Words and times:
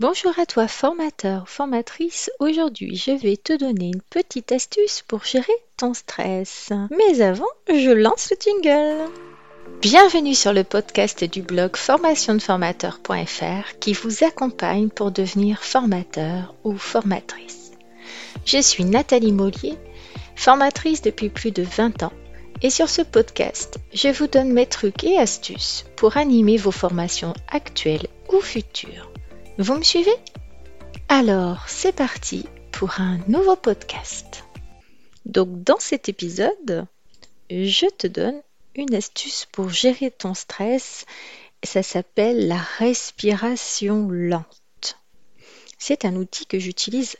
Bonjour 0.00 0.32
à 0.38 0.46
toi 0.46 0.66
formateur, 0.66 1.46
formatrice. 1.46 2.30
Aujourd'hui, 2.38 2.96
je 2.96 3.10
vais 3.10 3.36
te 3.36 3.54
donner 3.54 3.88
une 3.88 4.00
petite 4.00 4.50
astuce 4.50 5.04
pour 5.06 5.24
gérer 5.24 5.52
ton 5.76 5.92
stress. 5.92 6.72
Mais 6.90 7.20
avant, 7.20 7.50
je 7.68 7.90
lance 7.90 8.30
le 8.30 8.38
jingle. 8.40 9.10
Bienvenue 9.82 10.34
sur 10.34 10.54
le 10.54 10.64
podcast 10.64 11.22
du 11.24 11.42
blog 11.42 11.76
formationdeformateur.fr 11.76 13.78
qui 13.78 13.92
vous 13.92 14.24
accompagne 14.24 14.88
pour 14.88 15.10
devenir 15.10 15.62
formateur 15.62 16.54
ou 16.64 16.78
formatrice. 16.78 17.72
Je 18.46 18.62
suis 18.62 18.86
Nathalie 18.86 19.32
Mollier, 19.32 19.74
formatrice 20.34 21.02
depuis 21.02 21.28
plus 21.28 21.50
de 21.50 21.62
20 21.62 22.04
ans. 22.04 22.12
Et 22.62 22.70
sur 22.70 22.88
ce 22.88 23.02
podcast, 23.02 23.78
je 23.92 24.08
vous 24.08 24.28
donne 24.28 24.54
mes 24.54 24.64
trucs 24.64 25.04
et 25.04 25.18
astuces 25.18 25.84
pour 25.96 26.16
animer 26.16 26.56
vos 26.56 26.70
formations 26.70 27.34
actuelles 27.50 28.08
ou 28.32 28.40
futures. 28.40 29.09
Vous 29.60 29.74
me 29.74 29.82
suivez? 29.82 30.16
Alors, 31.10 31.68
c'est 31.68 31.94
parti 31.94 32.46
pour 32.72 32.98
un 32.98 33.18
nouveau 33.28 33.56
podcast. 33.56 34.44
Donc, 35.26 35.62
dans 35.64 35.78
cet 35.78 36.08
épisode, 36.08 36.86
je 37.50 37.84
te 37.94 38.06
donne 38.06 38.40
une 38.74 38.94
astuce 38.94 39.46
pour 39.52 39.68
gérer 39.68 40.10
ton 40.10 40.32
stress. 40.32 41.04
Ça 41.62 41.82
s'appelle 41.82 42.48
la 42.48 42.56
respiration 42.56 44.08
lente. 44.08 44.96
C'est 45.76 46.06
un 46.06 46.16
outil 46.16 46.46
que 46.46 46.58
j'utilise 46.58 47.18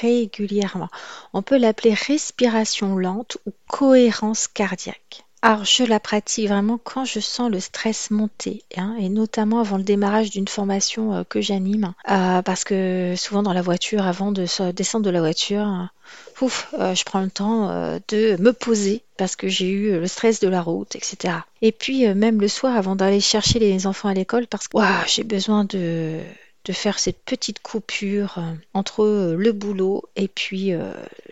régulièrement. 0.00 0.88
On 1.34 1.42
peut 1.42 1.58
l'appeler 1.58 1.92
respiration 1.92 2.96
lente 2.96 3.36
ou 3.44 3.52
cohérence 3.68 4.48
cardiaque. 4.48 5.26
Alors, 5.44 5.64
je 5.64 5.82
la 5.82 5.98
pratique 5.98 6.48
vraiment 6.48 6.78
quand 6.78 7.04
je 7.04 7.18
sens 7.18 7.50
le 7.50 7.58
stress 7.58 8.12
monter, 8.12 8.62
hein, 8.76 8.94
et 9.00 9.08
notamment 9.08 9.58
avant 9.58 9.76
le 9.76 9.82
démarrage 9.82 10.30
d'une 10.30 10.46
formation 10.46 11.14
euh, 11.14 11.24
que 11.24 11.40
j'anime, 11.40 11.94
euh, 12.08 12.42
parce 12.42 12.62
que 12.62 13.14
souvent 13.16 13.42
dans 13.42 13.52
la 13.52 13.60
voiture, 13.60 14.06
avant 14.06 14.30
de 14.30 14.46
descendre 14.70 15.04
de 15.04 15.10
la 15.10 15.18
voiture, 15.18 15.66
euh, 15.66 16.44
ouf, 16.44 16.72
je 16.78 17.04
prends 17.04 17.22
le 17.22 17.30
temps 17.30 17.68
de 18.08 18.40
me 18.40 18.52
poser 18.52 19.02
parce 19.16 19.34
que 19.34 19.48
j'ai 19.48 19.68
eu 19.68 19.98
le 19.98 20.06
stress 20.06 20.38
de 20.38 20.48
la 20.48 20.62
route, 20.62 20.94
etc. 20.94 21.34
Et 21.60 21.72
puis 21.72 22.06
même 22.14 22.40
le 22.40 22.48
soir, 22.48 22.76
avant 22.76 22.94
d'aller 22.94 23.20
chercher 23.20 23.58
les 23.58 23.86
enfants 23.86 24.08
à 24.08 24.14
l'école, 24.14 24.46
parce 24.46 24.68
que 24.68 24.78
j'ai 25.06 25.24
besoin 25.24 25.64
de 25.64 26.20
de 26.64 26.72
faire 26.72 27.00
cette 27.00 27.24
petite 27.24 27.60
coupure 27.60 28.38
entre 28.72 29.34
le 29.36 29.52
boulot 29.52 30.04
et 30.14 30.28
puis 30.28 30.72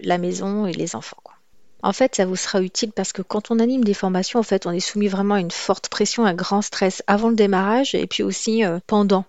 la 0.03 0.19
maison 0.19 0.67
et 0.67 0.73
les 0.73 0.97
enfants. 0.97 1.20
En 1.83 1.93
fait, 1.93 2.17
ça 2.17 2.27
vous 2.27 2.37
sera 2.37 2.61
utile 2.61 2.93
parce 2.93 3.13
que 3.13 3.23
quand 3.23 3.51
on 3.51 3.59
anime 3.59 3.85
des 3.85 3.95
formations, 3.95 4.41
en 4.41 4.45
fait, 4.45 4.67
on 4.67 4.71
est 4.71 4.81
soumis 4.81 5.09
vraiment 5.09 5.35
à 5.35 5.41
une 5.41 5.51
forte 5.51 5.89
pression, 5.89 6.25
un 6.25 6.35
grand 6.35 6.63
stress 6.63 7.03
avant 7.07 7.29
le 7.29 7.37
démarrage 7.37 7.95
et 7.95 8.07
puis 8.07 8.23
aussi 8.23 8.65
euh, 8.65 8.79
pendant. 8.87 9.25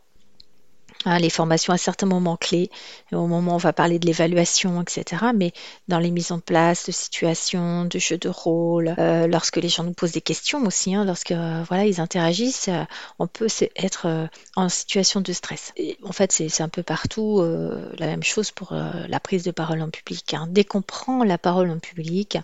Hein, 1.05 1.17
les 1.17 1.31
formations 1.31 1.73
à 1.73 1.77
certains 1.77 2.05
moments 2.05 2.37
clés, 2.37 2.69
au 3.11 3.25
moment 3.25 3.53
où 3.53 3.55
on 3.55 3.57
va 3.57 3.73
parler 3.73 3.97
de 3.97 4.05
l'évaluation, 4.05 4.81
etc. 4.81 5.25
Mais 5.35 5.51
dans 5.87 5.97
les 5.97 6.11
mises 6.11 6.31
en 6.31 6.39
place 6.39 6.85
de 6.85 6.91
situations, 6.91 7.85
de 7.85 7.97
jeux 7.97 8.19
de 8.19 8.29
rôle, 8.29 8.93
euh, 8.99 9.25
lorsque 9.25 9.57
les 9.57 9.69
gens 9.69 9.83
nous 9.83 9.93
posent 9.93 10.11
des 10.11 10.21
questions 10.21 10.63
aussi, 10.63 10.93
hein, 10.93 11.03
lorsque 11.03 11.31
euh, 11.31 11.63
voilà 11.67 11.85
ils 11.85 11.99
interagissent, 11.99 12.67
euh, 12.67 12.83
on 13.17 13.25
peut 13.25 13.47
être 13.75 14.29
en 14.55 14.69
situation 14.69 15.21
de 15.21 15.33
stress. 15.33 15.73
En 16.03 16.11
fait, 16.11 16.31
c'est 16.31 16.61
un 16.61 16.69
peu 16.69 16.83
partout 16.83 17.41
la 17.97 18.05
même 18.05 18.23
chose 18.23 18.51
pour 18.51 18.73
la 18.73 19.19
prise 19.19 19.43
de 19.43 19.51
parole 19.51 19.81
en 19.81 19.89
public. 19.89 20.33
Hein. 20.33 20.47
Dès 20.49 20.63
qu'on 20.63 20.81
prend 20.81 21.23
la 21.23 21.37
parole 21.37 21.69
en 21.69 21.79
public, 21.79 22.37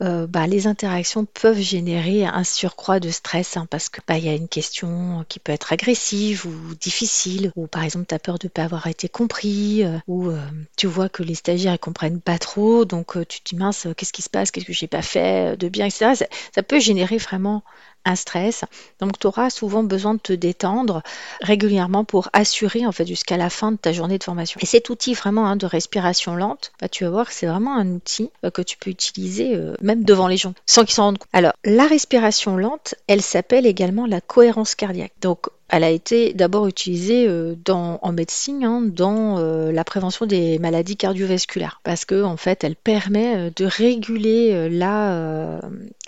bah, 0.00 0.46
les 0.46 0.66
interactions 0.66 1.24
peuvent 1.24 1.60
générer 1.60 2.26
un 2.26 2.44
surcroît 2.44 3.00
de 3.00 3.10
stress 3.10 3.56
parce 3.70 3.88
que 3.88 4.00
bah, 4.06 4.18
il 4.18 4.24
y 4.24 4.28
a 4.28 4.34
une 4.34 4.48
question 4.48 5.24
qui 5.28 5.38
peut 5.38 5.52
être 5.52 5.72
agressive 5.72 6.46
ou 6.46 6.74
difficile 6.74 7.52
ou 7.56 7.66
par 7.66 7.85
exemple, 7.86 8.06
tu 8.06 8.14
as 8.14 8.18
peur 8.18 8.38
de 8.38 8.46
ne 8.46 8.50
pas 8.50 8.64
avoir 8.64 8.86
été 8.86 9.08
compris, 9.08 9.82
euh, 9.84 9.98
ou 10.06 10.28
euh, 10.28 10.38
tu 10.76 10.86
vois 10.86 11.08
que 11.08 11.22
les 11.22 11.34
stagiaires 11.34 11.72
ne 11.72 11.78
comprennent 11.78 12.20
pas 12.20 12.38
trop, 12.38 12.84
donc 12.84 13.16
euh, 13.16 13.24
tu 13.24 13.40
te 13.40 13.50
dis 13.50 13.56
mince, 13.56 13.86
qu'est-ce 13.96 14.12
qui 14.12 14.22
se 14.22 14.30
passe, 14.30 14.50
qu'est-ce 14.50 14.66
que 14.66 14.72
j'ai 14.72 14.86
pas 14.86 15.02
fait 15.02 15.56
de 15.56 15.68
bien, 15.68 15.86
etc. 15.86 16.26
ça 16.54 16.62
peut 16.62 16.80
générer 16.80 17.16
vraiment 17.16 17.62
un 18.04 18.14
stress. 18.14 18.64
Donc 19.00 19.18
tu 19.18 19.26
auras 19.26 19.50
souvent 19.50 19.82
besoin 19.82 20.14
de 20.14 20.20
te 20.20 20.32
détendre 20.32 21.02
régulièrement 21.40 22.04
pour 22.04 22.28
assurer 22.32 22.86
en 22.86 22.92
fait 22.92 23.04
jusqu'à 23.04 23.36
la 23.36 23.50
fin 23.50 23.72
de 23.72 23.76
ta 23.76 23.92
journée 23.92 24.16
de 24.16 24.22
formation. 24.22 24.60
Et 24.62 24.66
cet 24.66 24.90
outil 24.90 25.14
vraiment 25.14 25.46
hein, 25.46 25.56
de 25.56 25.66
respiration 25.66 26.36
lente, 26.36 26.70
bah, 26.80 26.88
tu 26.88 27.02
vas 27.02 27.10
voir 27.10 27.26
que 27.26 27.32
c'est 27.32 27.46
vraiment 27.46 27.74
un 27.74 27.88
outil 27.88 28.30
que 28.54 28.62
tu 28.62 28.76
peux 28.76 28.90
utiliser 28.90 29.60
même 29.80 30.04
devant 30.04 30.28
les 30.28 30.36
gens 30.36 30.54
sans 30.66 30.84
qu'ils 30.84 30.94
s'en 30.94 31.06
rendent 31.06 31.18
compte. 31.18 31.28
Alors 31.32 31.52
la 31.64 31.88
respiration 31.88 32.56
lente, 32.56 32.94
elle 33.08 33.22
s'appelle 33.22 33.66
également 33.66 34.06
la 34.06 34.20
cohérence 34.20 34.76
cardiaque. 34.76 35.14
Donc 35.20 35.48
elle 35.68 35.84
a 35.84 35.90
été 35.90 36.32
d'abord 36.32 36.66
utilisée 36.66 37.26
euh, 37.28 37.54
en 37.68 38.12
médecine 38.12 38.64
hein, 38.64 38.82
dans 38.82 39.38
la 39.70 39.84
prévention 39.84 40.26
des 40.26 40.58
maladies 40.58 40.96
cardiovasculaires. 40.96 41.80
Parce 41.82 42.04
que 42.04 42.22
en 42.22 42.36
fait 42.36 42.64
elle 42.64 42.76
permet 42.76 43.50
de 43.50 43.64
réguler 43.64 44.68
la 44.68 45.60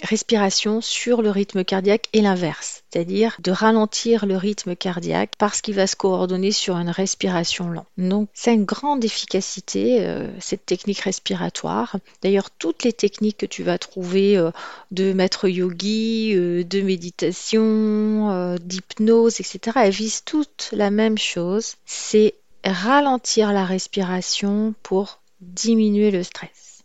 respiration 0.03 0.81
sur 0.81 1.23
le 1.23 1.31
rythme 1.31 1.65
cardiaque 1.65 2.09
et 2.13 2.21
l'inverse, 2.21 2.83
c'est-à-dire 2.91 3.37
de 3.43 3.51
ralentir 3.51 4.27
le 4.27 4.37
rythme 4.37 4.77
cardiaque 4.77 5.33
parce 5.39 5.61
qu'il 5.61 5.75
va 5.75 5.87
se 5.87 5.97
coordonner 5.97 6.53
sur 6.53 6.77
une 6.77 6.91
respiration 6.91 7.69
lente. 7.71 7.87
Donc 7.99 8.29
c'est 8.35 8.55
une 8.55 8.65
grande 8.65 9.05
efficacité, 9.05 10.01
euh, 10.01 10.29
cette 10.41 10.67
technique 10.67 11.01
respiratoire. 11.01 11.97
D'ailleurs, 12.23 12.51
toutes 12.51 12.85
les 12.85 12.93
techniques 12.93 13.39
que 13.39 13.47
tu 13.47 13.63
vas 13.63 13.79
trouver 13.79 14.37
euh, 14.37 14.51
de 14.91 15.13
maître 15.13 15.49
yogi, 15.49 16.33
euh, 16.35 16.65
de 16.65 16.81
méditation, 16.81 18.57
d'hypnose, 18.61 19.41
etc., 19.41 19.79
elles 19.85 19.93
visent 19.93 20.23
toutes 20.25 20.71
la 20.73 20.91
même 20.91 21.19
chose, 21.19 21.75
c'est 21.87 22.35
ralentir 22.65 23.53
la 23.53 23.65
respiration 23.65 24.75
pour 24.83 25.21
diminuer 25.41 26.11
le 26.11 26.23
stress. 26.23 26.83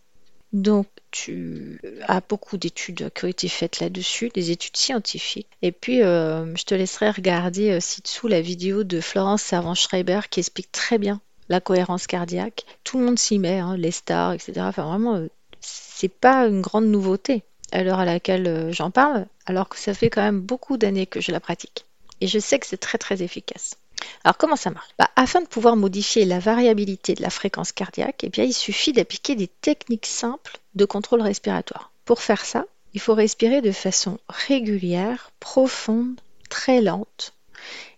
Donc 0.53 0.87
tu 1.13 1.79
as 2.07 2.21
beaucoup 2.27 2.57
d'études 2.57 3.11
qui 3.13 3.25
ont 3.25 3.27
été 3.27 3.47
faites 3.47 3.79
là-dessus, 3.79 4.29
des 4.29 4.51
études 4.51 4.75
scientifiques. 4.75 5.47
Et 5.61 5.71
puis, 5.71 6.01
euh, 6.01 6.53
je 6.55 6.63
te 6.63 6.73
laisserai 6.73 7.11
regarder 7.11 7.71
euh, 7.71 7.79
ci-dessous 7.79 8.27
la 8.27 8.41
vidéo 8.41 8.83
de 8.83 8.99
Florence 8.99 9.43
Servan-Schreiber 9.43 10.21
qui 10.29 10.39
explique 10.39 10.71
très 10.71 10.97
bien 10.97 11.21
la 11.49 11.61
cohérence 11.61 12.07
cardiaque. 12.07 12.65
Tout 12.83 12.97
le 12.97 13.05
monde 13.05 13.19
s'y 13.19 13.37
met, 13.37 13.59
hein, 13.59 13.77
les 13.77 13.91
stars, 13.91 14.33
etc. 14.33 14.53
Enfin, 14.61 14.85
vraiment, 14.85 15.15
euh, 15.15 15.27
c'est 15.61 16.11
pas 16.11 16.47
une 16.47 16.61
grande 16.61 16.87
nouveauté 16.87 17.43
à 17.71 17.83
l'heure 17.83 17.99
à 17.99 18.05
laquelle 18.05 18.71
j'en 18.71 18.91
parle, 18.91 19.27
alors 19.45 19.69
que 19.69 19.77
ça 19.77 19.93
fait 19.93 20.09
quand 20.09 20.21
même 20.21 20.41
beaucoup 20.41 20.77
d'années 20.77 21.05
que 21.05 21.21
je 21.21 21.31
la 21.31 21.39
pratique. 21.39 21.85
Et 22.21 22.27
je 22.27 22.39
sais 22.39 22.59
que 22.59 22.65
c'est 22.65 22.77
très 22.77 22.97
très 22.97 23.21
efficace. 23.21 23.75
Alors 24.23 24.37
comment 24.37 24.55
ça 24.55 24.71
marche? 24.71 24.89
Bah, 24.97 25.09
Afin 25.15 25.41
de 25.41 25.47
pouvoir 25.47 25.75
modifier 25.75 26.25
la 26.25 26.39
variabilité 26.39 27.13
de 27.13 27.21
la 27.21 27.29
fréquence 27.29 27.71
cardiaque, 27.71 28.23
eh 28.23 28.29
bien, 28.29 28.43
il 28.43 28.53
suffit 28.53 28.93
d'appliquer 28.93 29.35
des 29.35 29.47
techniques 29.47 30.05
simples 30.05 30.57
de 30.75 30.85
contrôle 30.85 31.21
respiratoire. 31.21 31.91
Pour 32.05 32.21
faire 32.21 32.45
ça, 32.45 32.65
il 32.93 32.99
faut 32.99 33.13
respirer 33.13 33.61
de 33.61 33.71
façon 33.71 34.19
régulière, 34.29 35.31
profonde, 35.39 36.19
très 36.49 36.81
lente 36.81 37.33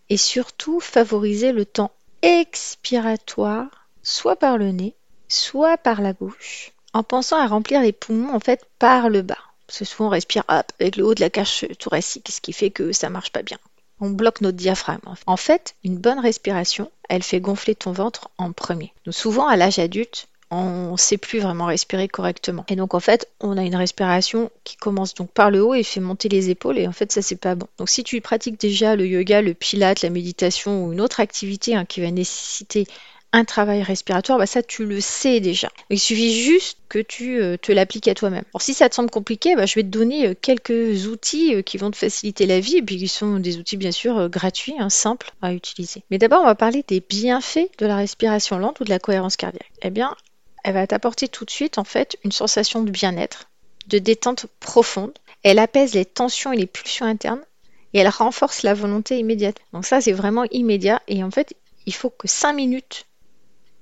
et 0.10 0.18
surtout 0.18 0.80
favoriser 0.80 1.52
le 1.52 1.66
temps 1.66 1.92
expiratoire, 2.22 3.90
soit 4.04 4.36
par 4.36 4.58
le 4.58 4.72
nez, 4.72 4.96
soit 5.28 5.78
par 5.78 6.02
la 6.02 6.14
bouche, 6.14 6.72
en 6.94 7.04
pensant 7.04 7.38
à 7.38 7.48
remplir 7.48 7.82
les 7.82 7.92
poumons 7.92 8.34
en 8.34 8.40
fait 8.40 8.66
par 8.80 9.10
le 9.10 9.22
bas. 9.22 9.38
Parce 9.68 9.80
que 9.80 9.86
souvent 9.86 10.08
on 10.08 10.10
respire 10.10 10.44
avec 10.48 10.96
le 10.96 11.06
haut 11.06 11.16
de 11.16 11.22
la 11.22 11.30
cage 11.30 11.66
thoracique, 11.80 12.30
ce 12.32 12.40
qui 12.40 12.54
fait 12.54 12.70
que 12.70 12.92
ça 12.94 13.10
marche 13.10 13.32
pas 13.32 13.42
bien 13.42 13.58
on 14.00 14.10
bloque 14.10 14.42
notre 14.42 14.58
diaphragme. 14.58 15.02
En 15.26 15.38
fait, 15.38 15.76
une 15.84 15.98
bonne 15.98 16.20
respiration, 16.20 16.92
elle 17.10 17.24
fait 17.24 17.40
gonfler 17.40 17.76
ton 17.76 17.92
ventre 17.92 18.30
en 18.38 18.52
premier. 18.52 18.94
Donc 19.06 19.14
souvent, 19.14 19.48
à 19.48 19.56
l'âge 19.56 19.80
adulte, 19.80 20.28
on 20.52 20.92
ne 20.92 20.98
sait 20.98 21.18
plus 21.18 21.40
vraiment 21.40 21.66
respirer 21.66 22.08
correctement. 22.08 22.66
Et 22.68 22.76
donc 22.76 22.94
en 22.94 23.00
fait, 23.00 23.28
on 23.40 23.58
a 23.58 23.64
une 23.64 23.76
respiration 23.76 24.52
qui 24.64 24.78
commence 24.78 25.14
donc 25.14 25.32
par 25.32 25.50
le 25.50 25.64
haut 25.64 25.74
et 25.74 25.84
fait 25.84 26.00
monter 26.00 26.30
les 26.30 26.50
épaules 26.50 26.78
et 26.78 26.88
en 26.88 26.92
fait 26.92 27.12
ça 27.12 27.22
c'est 27.22 27.36
pas 27.36 27.56
bon. 27.56 27.68
Donc 27.78 27.90
si 27.90 28.04
tu 28.04 28.22
pratiques 28.22 28.60
déjà 28.60 28.96
le 28.96 29.08
yoga, 29.08 29.42
le 29.42 29.54
pilate, 29.54 30.02
la 30.02 30.10
méditation 30.10 30.86
ou 30.86 30.94
une 30.94 31.02
autre 31.02 31.20
activité 31.20 31.76
hein, 31.76 31.86
qui 31.86 32.02
va 32.02 32.12
nécessiter 32.12 32.86
un 33.36 33.44
travail 33.44 33.84
respiratoire, 33.84 34.40
bah 34.40 34.46
ça 34.46 34.64
tu 34.64 34.86
le 34.86 35.02
sais 35.02 35.42
déjà. 35.42 35.70
Il 35.90 36.00
suffit 36.00 36.42
juste 36.42 36.78
que 36.88 37.00
tu 37.00 37.42
euh, 37.42 37.58
te 37.58 37.74
l'appliques 37.74 38.08
à 38.08 38.14
toi-même. 38.14 38.46
Alors 38.54 38.62
si 38.62 38.74
ça 38.74 38.88
te 38.88 38.96
semble 38.96 39.10
compliqué, 39.10 39.58
bah, 39.58 39.66
je 39.66 39.76
vais 39.76 39.84
te 39.84 39.90
donner 39.90 40.28
euh, 40.28 40.34
quelques 40.42 41.08
outils 41.08 41.54
euh, 41.54 41.62
qui 41.62 41.78
vont 41.78 41.92
te 41.92 41.98
faciliter 41.98 42.46
la 42.46 42.62
vie 42.62 42.78
et 42.78 42.82
puis 42.82 42.98
qui 42.98 43.10
sont 43.10 43.40
des 43.40 43.58
outils 43.58 43.76
bien 43.76 43.92
sûr 43.92 44.30
gratuits, 44.30 44.76
hein, 44.80 44.90
simples 44.90 45.32
à 45.42 45.54
utiliser. 45.54 46.04
Mais 46.10 46.18
d'abord 46.18 46.44
on 46.44 46.46
va 46.46 46.56
parler 46.56 46.86
des 46.88 47.02
bienfaits 47.02 47.78
de 47.78 47.86
la 47.86 47.98
respiration 47.98 48.58
lente 48.58 48.80
ou 48.80 48.86
de 48.86 48.90
la 48.90 49.00
cohérence 49.00 49.36
cardiaque. 49.36 49.70
Eh 49.82 49.90
bien, 49.90 50.16
elle 50.64 50.74
va 50.74 50.88
t'apporter 50.88 51.28
tout 51.28 51.44
de 51.44 51.52
suite 51.52 51.78
en 51.78 51.84
fait 51.84 52.18
une 52.24 52.32
sensation 52.32 52.84
de 52.84 52.90
bien-être, 52.90 53.50
de 53.88 54.00
détente 54.00 54.46
profonde. 54.62 55.12
Elle 55.44 55.60
apaise 55.60 55.94
les 55.94 56.06
tensions 56.06 56.54
et 56.54 56.58
les 56.58 56.68
pulsions 56.68 57.06
internes 57.06 57.44
et 57.94 58.00
elle 58.00 58.08
renforce 58.08 58.64
la 58.64 58.74
volonté 58.74 59.20
immédiate. 59.20 59.58
Donc 59.74 59.86
ça 59.86 60.00
c'est 60.00 60.14
vraiment 60.14 60.46
immédiat 60.52 61.02
et 61.10 61.22
en 61.22 61.32
fait 61.32 61.54
il 61.86 61.94
faut 61.94 62.10
que 62.10 62.30
5 62.30 62.54
minutes 62.54 63.06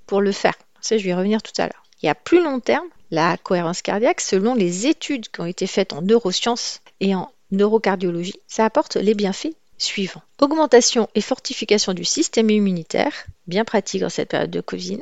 pour 0.06 0.22
le 0.22 0.32
faire. 0.32 0.56
Ça, 0.82 0.98
je 0.98 1.04
vais 1.04 1.12
y 1.12 1.14
revenir 1.14 1.42
tout 1.42 1.54
à 1.58 1.64
l'heure. 1.64 1.84
Et 2.02 2.10
à 2.10 2.16
plus 2.16 2.44
long 2.44 2.60
terme, 2.60 2.88
la 3.12 3.38
cohérence 3.38 3.82
cardiaque, 3.82 4.22
selon 4.22 4.56
les 4.56 4.88
études 4.88 5.30
qui 5.30 5.42
ont 5.42 5.46
été 5.46 5.68
faites 5.68 5.94
en 5.94 6.02
neurosciences 6.02 6.82
et 7.00 7.16
en 7.16 7.32
neurocardiologie, 7.52 8.40
ça 8.48 8.66
apporte 8.66 8.96
les 8.96 9.14
bienfaits 9.14 9.56
suivants. 9.78 10.24
Augmentation 10.42 11.08
et 11.16 11.22
fortification 11.22 11.94
du 11.94 12.04
système 12.04 12.50
immunitaire, 12.50 13.14
bien 13.48 13.64
pratique 13.64 14.04
en 14.04 14.10
cette 14.10 14.30
période 14.30 14.52
de 14.52 14.62
Covid, 14.62 15.00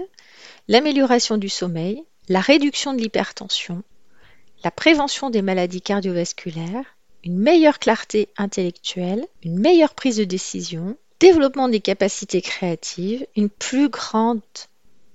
l'amélioration 0.67 1.37
du 1.37 1.49
sommeil, 1.49 2.03
la 2.29 2.41
réduction 2.41 2.93
de 2.93 3.01
l'hypertension, 3.01 3.83
la 4.63 4.71
prévention 4.71 5.29
des 5.29 5.41
maladies 5.41 5.81
cardiovasculaires, 5.81 6.85
une 7.23 7.37
meilleure 7.37 7.79
clarté 7.79 8.29
intellectuelle, 8.37 9.25
une 9.43 9.59
meilleure 9.59 9.93
prise 9.93 10.17
de 10.17 10.23
décision, 10.23 10.97
développement 11.19 11.69
des 11.69 11.81
capacités 11.81 12.41
créatives, 12.41 13.25
une 13.35 13.49
plus 13.49 13.89
grande 13.89 14.41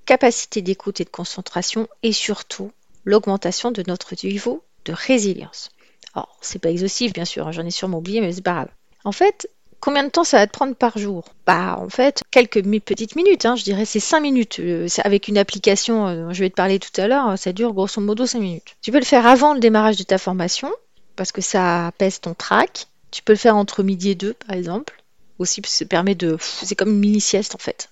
capacité 0.07 0.63
d'écoute 0.63 1.01
et 1.01 1.05
de 1.05 1.11
concentration 1.11 1.89
et 2.03 2.13
surtout 2.13 2.73
l'augmentation 3.05 3.71
de 3.71 3.83
notre 3.87 4.15
niveau 4.25 4.63
de 4.85 4.93
résilience. 4.93 5.71
Alors, 6.15 6.39
c'est 6.41 6.59
pas 6.59 6.71
exhaustif 6.71 7.13
bien 7.13 7.25
sûr, 7.25 7.47
hein, 7.47 7.53
j'en 7.53 7.67
ai 7.67 7.71
sûrement 7.71 7.99
oublié, 7.99 8.21
mais 8.21 8.33
c'est 8.33 8.41
pas 8.41 8.55
grave. 8.55 8.69
En 9.05 9.13
fait, 9.13 9.51
combien 9.81 10.05
de 10.05 10.09
temps 10.09 10.25
ça 10.25 10.39
va 10.39 10.47
te 10.47 10.53
prendre 10.53 10.75
par 10.75 10.97
jour? 10.97 11.25
Bah 11.47 11.77
en 11.79 11.89
fait, 11.89 12.23
quelques 12.31 12.63
petites 12.81 13.17
minutes, 13.17 13.45
hein, 13.45 13.57
je 13.57 13.65
dirais 13.65 13.85
c'est 13.85 14.01
5 14.01 14.21
minutes. 14.21 14.61
Euh, 14.61 14.89
avec 15.05 15.29
une 15.29 15.39
application, 15.39 16.07
euh, 16.09 16.33
je 16.33 16.41
vais 16.41 16.51
te 16.51 16.55
parler 16.55 16.79
tout 16.79 17.01
à 17.01 17.07
l'heure, 17.07 17.39
ça 17.39 17.53
dure 17.53 17.75
grosso 17.75 18.01
modo 18.01 18.27
5 18.27 18.41
minutes. 18.41 18.77
Tu 18.83 18.93
peux 18.93 18.99
le 18.99 19.05
faire 19.05 19.27
avant 19.27 19.55
le 19.55 19.61
démarrage 19.61 19.97
de 19.97 20.05
ta 20.05 20.19
formation, 20.19 20.73
parce 21.17 21.33
que 21.33 21.41
ça 21.41 21.93
pèse 21.99 22.21
ton 22.21 22.35
track. 22.35 22.87
Tu 23.11 23.23
peux 23.23 23.33
le 23.33 23.39
faire 23.39 23.57
entre 23.57 23.83
midi 23.83 24.11
et 24.11 24.15
deux, 24.15 24.35
par 24.35 24.57
exemple. 24.57 25.03
Aussi, 25.39 25.61
ça 25.65 25.85
permet 25.85 26.15
de. 26.15 26.37
C'est 26.41 26.77
comme 26.77 26.91
une 26.91 26.99
mini 26.99 27.21
sieste 27.21 27.55
en 27.55 27.59
fait. 27.59 27.91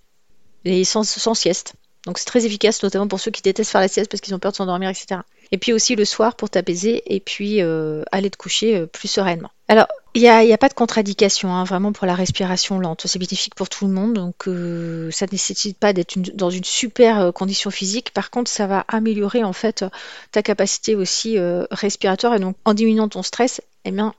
Et 0.65 0.85
sans, 0.85 1.05
sieste. 1.35 1.75
Donc 2.07 2.19
c'est 2.19 2.27
très 2.27 2.45
efficace, 2.45 2.83
notamment 2.83 3.09
pour 3.09 3.19
ceux 3.19 3.31
qui 3.31 3.41
détestent 3.41 3.71
faire 3.71 3.81
la 3.81 3.89
sieste 3.89 4.11
parce 4.11 4.21
qu'ils 4.21 4.35
ont 4.35 4.39
peur 4.39 4.53
de 4.53 4.57
s'endormir, 4.57 4.91
etc. 4.91 5.23
Et 5.53 5.59
puis 5.59 5.73
aussi 5.73 5.97
le 5.97 6.05
soir 6.05 6.37
pour 6.37 6.51
t'apaiser 6.51 7.03
et 7.15 7.21
puis 7.21 7.63
euh, 7.63 8.03
aller 8.13 8.31
te 8.31 8.37
coucher 8.37 8.77
euh, 8.77 8.87
plus 8.87 9.09
sereinement. 9.09 9.51
Alors, 9.69 9.87
il 10.15 10.21
n'y 10.21 10.29
a, 10.29 10.59
pas 10.59 10.69
de 10.69 10.75
contre-indication, 10.75 11.53
hein, 11.55 11.65
vraiment 11.65 11.93
pour 11.93 12.07
la 12.07 12.15
respiration 12.15 12.79
lente. 12.79 13.07
C'est 13.07 13.19
bénéfique 13.19 13.55
pour 13.55 13.71
tout 13.71 13.87
le 13.87 13.93
monde, 13.93 14.13
donc 14.13 14.47
euh, 14.47 15.11
ça 15.11 15.27
ne 15.27 15.33
nécessite 15.33 15.79
pas 15.79 15.95
d'être 15.95 16.19
dans 16.35 16.51
une 16.51 16.65
super 16.65 17.33
condition 17.33 17.71
physique. 17.71 18.13
Par 18.13 18.31
contre, 18.31 18.51
ça 18.51 18.67
va 18.67 18.85
améliorer 18.89 19.43
en 19.43 19.55
fait 19.55 19.85
ta 20.31 20.43
capacité 20.43 20.95
aussi 20.95 21.39
respiratoire 21.71 22.35
et 22.35 22.39
donc 22.39 22.57
en 22.65 22.75
diminuant 22.75 23.09
ton 23.09 23.23
stress, 23.23 23.63
eh 23.87 23.91
bien, 23.91 24.15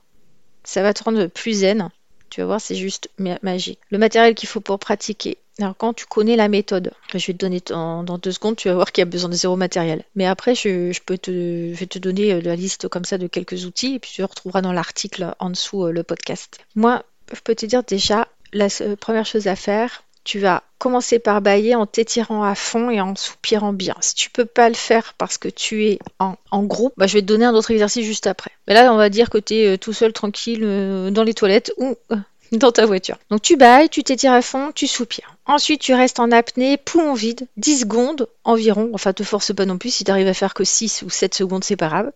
ça 0.64 0.82
va 0.82 0.92
te 0.92 1.04
rendre 1.04 1.26
plus 1.28 1.60
zen 1.60 1.88
tu 2.30 2.40
vas 2.40 2.46
voir, 2.46 2.60
c'est 2.60 2.74
juste 2.74 3.10
magique. 3.42 3.78
Le 3.90 3.98
matériel 3.98 4.34
qu'il 4.34 4.48
faut 4.48 4.60
pour 4.60 4.78
pratiquer. 4.78 5.38
Alors 5.58 5.74
quand 5.76 5.94
tu 5.94 6.04
connais 6.04 6.36
la 6.36 6.48
méthode, 6.48 6.92
je 7.14 7.26
vais 7.26 7.32
te 7.32 7.38
donner 7.38 7.62
dans, 7.66 8.02
deux 8.18 8.32
secondes, 8.32 8.56
tu 8.56 8.68
vas 8.68 8.74
voir 8.74 8.92
qu'il 8.92 9.00
y 9.00 9.06
a 9.06 9.06
besoin 9.06 9.30
de 9.30 9.34
zéro 9.34 9.56
matériel. 9.56 10.04
Mais 10.14 10.26
après, 10.26 10.54
je, 10.54 11.00
peux 11.00 11.16
te, 11.16 11.30
vais 11.72 11.86
te 11.86 11.98
donner 11.98 12.34
euh, 12.34 12.40
la 12.42 12.56
liste 12.56 12.88
comme 12.88 13.06
ça 13.06 13.16
de 13.16 13.26
quelques 13.26 13.64
outils 13.64 13.94
et 13.94 13.98
puis 13.98 14.10
tu 14.12 14.22
retrouveras 14.22 14.60
dans 14.60 14.72
l'article 14.72 15.34
en 15.38 15.48
dessous 15.48 15.86
euh, 15.86 15.92
le 15.92 16.02
podcast. 16.02 16.58
Moi, 16.74 17.04
je 17.32 17.40
peux 17.40 17.54
te 17.54 17.64
dire 17.64 17.82
déjà, 17.82 18.28
la 18.52 18.68
première 19.00 19.26
chose 19.26 19.46
à 19.46 19.56
faire, 19.56 20.02
tu 20.26 20.40
vas 20.40 20.64
commencer 20.78 21.20
par 21.20 21.40
bailler 21.40 21.76
en 21.76 21.86
t'étirant 21.86 22.42
à 22.42 22.56
fond 22.56 22.90
et 22.90 23.00
en 23.00 23.14
soupirant 23.14 23.72
bien. 23.72 23.94
Si 24.00 24.14
tu 24.14 24.28
peux 24.28 24.44
pas 24.44 24.68
le 24.68 24.74
faire 24.74 25.14
parce 25.16 25.38
que 25.38 25.48
tu 25.48 25.86
es 25.86 25.98
en, 26.18 26.36
groupe, 26.64 26.92
bah, 26.96 27.06
je 27.06 27.14
vais 27.14 27.22
te 27.22 27.26
donner 27.26 27.44
un 27.44 27.54
autre 27.54 27.70
exercice 27.70 28.04
juste 28.04 28.26
après. 28.26 28.50
Mais 28.66 28.74
là, 28.74 28.92
on 28.92 28.96
va 28.96 29.08
dire 29.08 29.30
que 29.30 29.38
tu 29.38 29.54
es 29.54 29.74
euh, 29.74 29.78
tout 29.78 29.92
seul, 29.92 30.12
tranquille, 30.12 30.64
euh, 30.64 31.10
dans 31.10 31.22
les 31.22 31.32
toilettes 31.32 31.72
ou 31.78 31.96
euh, 32.10 32.16
dans 32.52 32.72
ta 32.72 32.86
voiture. 32.86 33.16
Donc 33.30 33.40
tu 33.40 33.56
bailles, 33.56 33.88
tu 33.88 34.02
t'étires 34.02 34.32
à 34.32 34.42
fond, 34.42 34.72
tu 34.74 34.88
soupires. 34.88 35.35
Ensuite, 35.48 35.80
tu 35.80 35.94
restes 35.94 36.18
en 36.18 36.32
apnée, 36.32 36.76
poumon 36.76 37.14
vide, 37.14 37.46
10 37.56 37.80
secondes 37.80 38.28
environ. 38.42 38.90
Enfin, 38.94 39.12
te 39.12 39.22
force 39.22 39.54
pas 39.54 39.64
non 39.64 39.78
plus. 39.78 39.90
Si 39.90 40.02
tu 40.02 40.10
arrives 40.10 40.26
à 40.26 40.34
faire 40.34 40.54
que 40.54 40.64
6 40.64 41.02
ou 41.02 41.10
7 41.10 41.34
secondes, 41.34 41.62
c'est 41.62 41.76
pas 41.76 41.86
grave. 41.86 42.10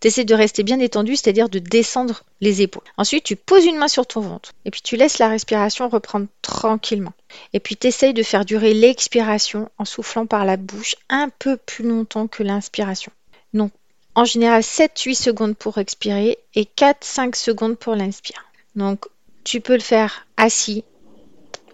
Tu 0.00 0.08
essaies 0.08 0.24
de 0.24 0.34
rester 0.34 0.62
bien 0.62 0.78
détendu, 0.78 1.14
c'est-à-dire 1.14 1.50
de 1.50 1.58
descendre 1.58 2.24
les 2.40 2.62
épaules. 2.62 2.82
Ensuite, 2.96 3.24
tu 3.24 3.36
poses 3.36 3.66
une 3.66 3.76
main 3.76 3.88
sur 3.88 4.06
ton 4.06 4.20
ventre. 4.20 4.52
Et 4.64 4.70
puis, 4.70 4.80
tu 4.80 4.96
laisses 4.96 5.18
la 5.18 5.28
respiration 5.28 5.90
reprendre 5.90 6.26
tranquillement. 6.40 7.12
Et 7.52 7.60
puis, 7.60 7.76
tu 7.76 7.86
essayes 7.86 8.14
de 8.14 8.22
faire 8.22 8.46
durer 8.46 8.72
l'expiration 8.72 9.70
en 9.76 9.84
soufflant 9.84 10.24
par 10.24 10.46
la 10.46 10.56
bouche 10.56 10.96
un 11.10 11.28
peu 11.38 11.58
plus 11.58 11.86
longtemps 11.86 12.28
que 12.28 12.42
l'inspiration. 12.42 13.12
Donc, 13.52 13.72
en 14.14 14.24
général, 14.24 14.62
7-8 14.62 15.14
secondes 15.14 15.56
pour 15.56 15.76
expirer 15.76 16.38
et 16.54 16.64
4-5 16.64 17.36
secondes 17.36 17.76
pour 17.76 17.94
l'inspirer. 17.94 18.40
Donc, 18.74 19.04
tu 19.44 19.60
peux 19.60 19.74
le 19.74 19.80
faire 19.80 20.26
assis, 20.36 20.84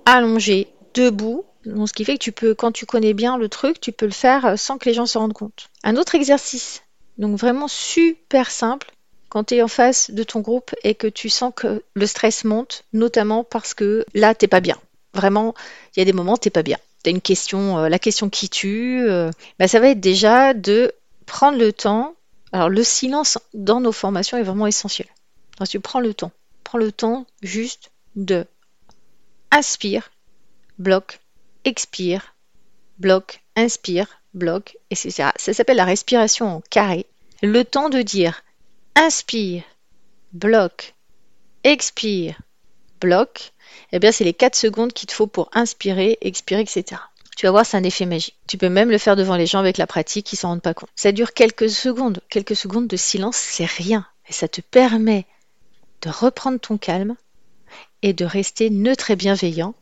allongé, 0.04 0.68
debout. 0.96 1.44
ce 1.64 1.93
qui 1.93 2.04
fait 2.04 2.14
que 2.14 2.22
tu 2.22 2.32
peux, 2.32 2.54
quand 2.54 2.72
tu 2.72 2.87
connais 2.87 3.14
bien 3.14 3.37
le 3.37 3.48
truc, 3.48 3.81
tu 3.81 3.93
peux 3.93 4.06
le 4.06 4.12
faire 4.12 4.46
euh, 4.46 4.56
sans 4.56 4.78
que 4.78 4.88
les 4.88 4.94
gens 4.94 5.06
se 5.06 5.19
rendent 5.19 5.34
compte. 5.34 5.69
Un 5.84 5.96
autre 5.96 6.14
exercice, 6.14 6.82
donc 7.19 7.38
vraiment 7.38 7.69
super 7.69 8.50
simple, 8.50 8.90
quand 9.28 9.44
tu 9.44 9.56
es 9.56 9.62
en 9.62 9.69
face 9.69 10.10
de 10.10 10.22
ton 10.22 10.40
groupe 10.40 10.75
et 10.82 10.94
que 10.94 11.06
tu 11.06 11.28
sens 11.28 11.52
que 11.54 11.82
le 11.94 12.06
stress 12.06 12.44
monte, 12.44 12.84
notamment 12.93 13.44
parce 13.44 13.75
que 13.75 14.06
là, 14.14 14.34
t'es 14.34 14.48
pas 14.48 14.60
bien. 14.60 14.78
Vraiment, 15.12 15.54
il 15.94 16.00
y 16.00 16.02
a 16.02 16.04
des 16.04 16.12
moments, 16.12 16.37
t'es 16.37 16.50
pas 16.50 16.62
bien. 16.62 16.78
Tu 17.04 17.10
as 17.10 17.12
une 17.12 17.20
question, 17.20 17.78
euh, 17.78 17.88
la 17.88 17.99
question 17.99 18.31
qui 18.31 18.49
tue, 18.49 19.04
euh, 19.06 19.31
bah, 19.58 19.69
ça 19.69 19.81
va 19.81 19.88
être 19.88 20.00
déjà 20.00 20.54
de 20.54 20.92
prendre 21.26 21.58
le 21.58 21.72
temps. 21.72 22.14
Alors, 22.52 22.69
le 22.69 22.82
silence 22.82 23.38
dans 23.52 23.81
nos 23.81 23.92
formations 23.92 24.38
est 24.38 24.42
vraiment 24.42 24.66
essentiel. 24.66 25.08
Donc, 25.58 25.69
tu 25.69 25.81
prends 25.81 26.00
le 26.00 26.14
temps. 26.14 26.32
Prends 26.64 26.78
le 26.78 26.92
temps 26.92 27.26
juste 27.42 27.90
de 28.14 28.46
inspire, 29.50 30.10
bloc, 30.78 31.20
expire, 31.64 32.34
bloc, 32.99 33.43
inspire, 33.56 34.20
bloc, 34.34 34.76
etc. 34.90 35.31
Ça 35.37 35.55
s'appelle 35.55 35.76
la 35.76 35.84
respiration 35.84 36.56
en 36.56 36.61
carré. 36.70 37.06
Le 37.43 37.64
temps 37.64 37.88
de 37.88 38.02
dire 38.02 38.43
inspire, 38.94 39.62
bloc, 40.32 40.94
expire, 41.64 42.40
bloc, 43.00 43.52
eh 43.93 43.99
bien 43.99 44.12
c'est 44.12 44.25
les 44.25 44.34
4 44.34 44.55
secondes 44.55 44.93
qu'il 44.93 45.08
te 45.08 45.12
faut 45.12 45.26
pour 45.26 45.50
inspirer, 45.52 46.19
expirer, 46.20 46.61
etc. 46.61 47.00
Tu 47.37 47.44
vas 47.44 47.52
voir, 47.52 47.67
c'est 47.67 47.76
un 47.76 47.82
effet 47.82 48.06
magique. 48.06 48.37
Tu 48.46 48.56
peux 48.56 48.70
même 48.70 48.90
le 48.90 48.96
faire 48.96 49.14
devant 49.14 49.37
les 49.37 49.44
gens 49.44 49.58
avec 49.58 49.76
la 49.76 49.87
pratique, 49.87 50.32
ils 50.32 50.37
s'en 50.37 50.49
rendent 50.49 50.62
pas 50.62 50.73
compte. 50.73 50.88
Ça 50.96 51.12
dure 51.12 51.34
quelques 51.34 51.69
secondes. 51.69 52.20
Quelques 52.31 52.56
secondes 52.56 52.88
de 52.88 52.96
silence, 52.96 53.37
c'est 53.37 53.67
rien. 53.67 54.06
Et 54.28 54.32
ça 54.32 54.49
te 54.49 54.62
permet 54.62 55.26
de 56.00 56.08
reprendre 56.08 56.58
ton 56.58 56.78
calme 56.78 57.14
et 58.00 58.14
de 58.14 58.25
rester 58.25 58.70
neutre 58.70 59.11
et 59.11 59.17
bienveillant 59.17 59.75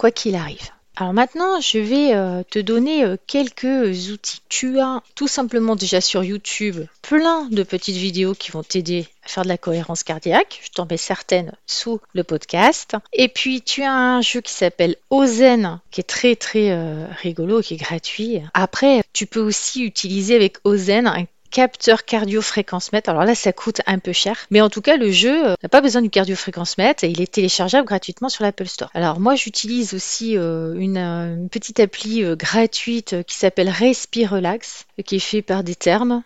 quoi 0.00 0.10
qu'il 0.10 0.34
arrive. 0.34 0.70
Alors 0.96 1.12
maintenant, 1.12 1.60
je 1.60 1.78
vais 1.78 2.14
euh, 2.14 2.42
te 2.42 2.58
donner 2.58 3.04
euh, 3.04 3.16
quelques 3.26 4.10
outils. 4.10 4.40
Tu 4.48 4.80
as 4.80 5.02
tout 5.14 5.28
simplement 5.28 5.76
déjà 5.76 6.00
sur 6.00 6.24
YouTube 6.24 6.78
plein 7.02 7.48
de 7.50 7.62
petites 7.62 7.96
vidéos 7.96 8.32
qui 8.32 8.50
vont 8.50 8.62
t'aider 8.62 9.06
à 9.26 9.28
faire 9.28 9.42
de 9.42 9.48
la 9.48 9.58
cohérence 9.58 10.02
cardiaque. 10.02 10.58
Je 10.64 10.70
t'en 10.70 10.86
mets 10.90 10.96
certaines 10.96 11.52
sous 11.66 12.00
le 12.14 12.24
podcast. 12.24 12.96
Et 13.12 13.28
puis 13.28 13.60
tu 13.60 13.82
as 13.82 13.92
un 13.92 14.22
jeu 14.22 14.40
qui 14.40 14.54
s'appelle 14.54 14.96
Ozen, 15.10 15.80
qui 15.90 16.00
est 16.00 16.04
très 16.04 16.34
très 16.34 16.70
euh, 16.70 17.04
rigolo, 17.20 17.60
qui 17.60 17.74
est 17.74 17.76
gratuit. 17.76 18.40
Après, 18.54 19.02
tu 19.12 19.26
peux 19.26 19.40
aussi 19.40 19.84
utiliser 19.84 20.34
avec 20.34 20.56
Ozen 20.64 21.06
un 21.06 21.24
capteur 21.50 22.04
cardio-fréquence-mètre. 22.04 23.10
Alors 23.10 23.24
là, 23.24 23.34
ça 23.34 23.52
coûte 23.52 23.80
un 23.86 23.98
peu 23.98 24.12
cher, 24.12 24.46
mais 24.50 24.60
en 24.60 24.70
tout 24.70 24.80
cas, 24.80 24.96
le 24.96 25.10
jeu 25.10 25.50
euh, 25.50 25.54
n'a 25.62 25.68
pas 25.68 25.80
besoin 25.80 26.02
du 26.02 26.10
cardio-fréquence-mètre 26.10 27.04
et 27.04 27.08
il 27.08 27.20
est 27.20 27.32
téléchargeable 27.32 27.86
gratuitement 27.86 28.28
sur 28.28 28.44
l'Apple 28.44 28.66
Store. 28.66 28.90
Alors 28.94 29.20
moi, 29.20 29.34
j'utilise 29.34 29.94
aussi 29.94 30.36
euh, 30.36 30.74
une, 30.74 31.48
petite 31.50 31.80
appli 31.80 32.24
euh, 32.24 32.36
gratuite 32.36 33.22
qui 33.26 33.36
s'appelle 33.36 33.68
Respire 33.68 34.30
Relax, 34.30 34.86
qui 35.04 35.16
est 35.16 35.18
fait 35.18 35.42
par 35.42 35.64
des 35.64 35.74
termes. 35.74 36.22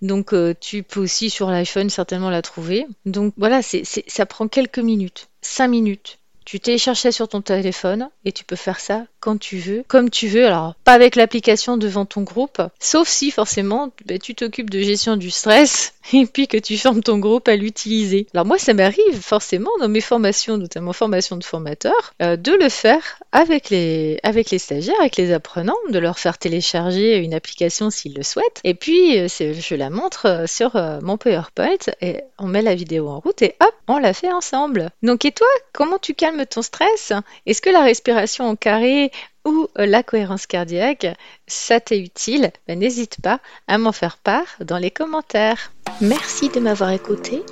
Donc 0.00 0.32
tu 0.60 0.84
peux 0.84 1.00
aussi 1.00 1.28
sur 1.28 1.50
l'iPhone 1.50 1.90
certainement 1.90 2.30
la 2.30 2.40
trouver. 2.40 2.86
Donc 3.04 3.34
voilà, 3.36 3.62
ça 3.62 4.26
prend 4.26 4.46
quelques 4.46 4.78
minutes, 4.78 5.28
5 5.42 5.66
minutes. 5.66 6.18
Tu 6.44 6.60
télécharges 6.60 7.00
ça 7.00 7.10
sur 7.10 7.26
ton 7.26 7.42
téléphone 7.42 8.08
et 8.24 8.30
tu 8.30 8.44
peux 8.44 8.54
faire 8.54 8.78
ça 8.78 9.06
quand 9.26 9.40
tu 9.40 9.58
veux, 9.58 9.82
comme 9.88 10.08
tu 10.08 10.28
veux. 10.28 10.46
Alors, 10.46 10.76
pas 10.84 10.92
avec 10.92 11.16
l'application 11.16 11.76
devant 11.76 12.04
ton 12.04 12.22
groupe, 12.22 12.62
sauf 12.78 13.08
si 13.08 13.32
forcément 13.32 13.90
ben, 14.04 14.20
tu 14.20 14.36
t'occupes 14.36 14.70
de 14.70 14.80
gestion 14.80 15.16
du 15.16 15.32
stress 15.32 15.94
et 16.12 16.26
puis 16.26 16.46
que 16.46 16.56
tu 16.56 16.78
formes 16.78 17.02
ton 17.02 17.18
groupe 17.18 17.48
à 17.48 17.56
l'utiliser. 17.56 18.28
Alors 18.34 18.46
moi, 18.46 18.56
ça 18.56 18.72
m'arrive 18.72 19.20
forcément 19.20 19.72
dans 19.80 19.88
mes 19.88 20.00
formations, 20.00 20.58
notamment 20.58 20.92
formation 20.92 21.36
de 21.36 21.42
formateurs, 21.42 22.14
euh, 22.22 22.36
de 22.36 22.52
le 22.52 22.68
faire 22.68 23.18
avec 23.32 23.68
les, 23.70 24.20
avec 24.22 24.50
les 24.50 24.60
stagiaires, 24.60 25.00
avec 25.00 25.16
les 25.16 25.32
apprenants, 25.32 25.74
de 25.90 25.98
leur 25.98 26.20
faire 26.20 26.38
télécharger 26.38 27.16
une 27.16 27.34
application 27.34 27.90
s'ils 27.90 28.14
le 28.14 28.22
souhaitent. 28.22 28.60
Et 28.62 28.74
puis, 28.74 29.18
euh, 29.18 29.26
je 29.28 29.74
la 29.74 29.90
montre 29.90 30.26
euh, 30.26 30.46
sur 30.46 30.80
mon 31.02 31.16
PowerPoint 31.16 31.92
et 32.00 32.20
on 32.38 32.46
met 32.46 32.62
la 32.62 32.76
vidéo 32.76 33.08
en 33.08 33.18
route 33.18 33.42
et 33.42 33.56
hop, 33.60 33.74
on 33.88 33.98
la 33.98 34.12
fait 34.12 34.30
ensemble. 34.30 34.90
Donc, 35.02 35.24
et 35.24 35.32
toi, 35.32 35.48
comment 35.72 35.98
tu 35.98 36.14
calmes 36.14 36.46
ton 36.46 36.62
stress? 36.62 37.12
Est-ce 37.46 37.60
que 37.60 37.70
la 37.70 37.82
respiration 37.82 38.48
en 38.48 38.54
carré 38.54 39.10
ou 39.46 39.68
euh, 39.78 39.86
la 39.86 40.02
cohérence 40.02 40.46
cardiaque, 40.46 41.06
ça 41.46 41.80
t'est 41.80 42.00
utile, 42.00 42.50
ben, 42.66 42.78
n'hésite 42.78 43.18
pas 43.22 43.40
à 43.68 43.78
m'en 43.78 43.92
faire 43.92 44.18
part 44.18 44.56
dans 44.60 44.76
les 44.76 44.90
commentaires. 44.90 45.72
Merci 46.02 46.50
de 46.50 46.60
m'avoir 46.60 46.90
écouté. 46.90 47.42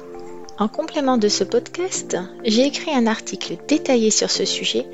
En 0.59 0.69
complément 0.69 1.17
de 1.17 1.29
ce 1.29 1.45
podcast, 1.45 2.17
j'ai 2.45 2.67
écrit 2.67 2.93
un 2.93 3.07
article 3.07 3.57
détaillé 3.67 4.11
sur 4.11 4.31
ce 4.31 4.45
sujet 4.45 4.87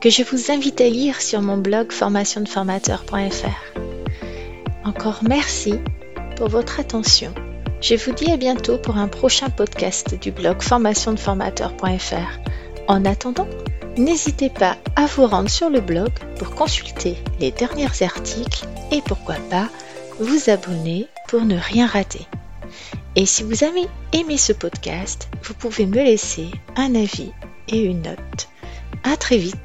que 0.00 0.10
je 0.10 0.22
vous 0.22 0.50
invite 0.50 0.80
à 0.80 0.88
lire 0.88 1.20
sur 1.20 1.40
mon 1.42 1.58
blog 1.58 1.92
formationdeformateur.fr. 1.92 3.78
Encore 4.84 5.20
merci 5.22 5.74
pour 6.36 6.48
votre 6.48 6.80
attention. 6.80 7.34
Je 7.80 7.94
vous 7.94 8.12
dis 8.12 8.30
à 8.30 8.36
bientôt 8.36 8.78
pour 8.78 8.96
un 8.96 9.08
prochain 9.08 9.50
podcast 9.50 10.18
du 10.20 10.32
blog 10.32 10.62
formationdeformateur.fr 10.62 12.40
En 12.88 13.04
attendant, 13.04 13.48
n'hésitez 13.96 14.50
pas 14.50 14.76
à 14.94 15.06
vous 15.06 15.26
rendre 15.26 15.50
sur 15.50 15.70
le 15.70 15.80
blog 15.80 16.10
pour 16.38 16.50
consulter 16.50 17.16
les 17.40 17.50
derniers 17.50 18.02
articles 18.02 18.66
et 18.90 19.02
pourquoi 19.02 19.36
pas 19.50 19.68
vous 20.20 20.50
abonner 20.50 21.06
pour 21.28 21.42
ne 21.42 21.58
rien 21.58 21.86
rater. 21.86 22.26
Et 23.16 23.26
si 23.26 23.42
vous 23.42 23.64
avez 23.64 23.86
aimé 24.12 24.36
ce 24.36 24.52
podcast, 24.52 25.28
vous 25.42 25.54
pouvez 25.54 25.86
me 25.86 26.02
laisser 26.02 26.50
un 26.76 26.94
avis 26.94 27.32
et 27.68 27.82
une 27.82 28.02
note. 28.02 28.48
À 29.04 29.16
très 29.16 29.38
vite 29.38 29.56